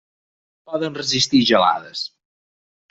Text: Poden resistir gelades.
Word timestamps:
Poden 0.71 0.97
resistir 1.01 1.43
gelades. 1.53 2.05